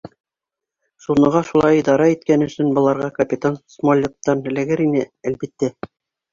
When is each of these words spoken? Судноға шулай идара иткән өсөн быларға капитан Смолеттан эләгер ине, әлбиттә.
Судноға 1.05 1.41
шулай 1.49 1.77
идара 1.81 2.07
иткән 2.15 2.47
өсөн 2.47 2.73
быларға 2.79 3.11
капитан 3.21 3.61
Смолеттан 3.77 4.45
эләгер 4.53 4.85
ине, 4.89 5.09
әлбиттә. 5.33 5.75